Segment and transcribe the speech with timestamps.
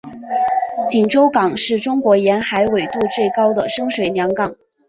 [0.89, 4.55] 锦州港是中国沿海纬度最高的深水良港。